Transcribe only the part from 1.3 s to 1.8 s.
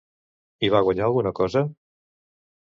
cosa?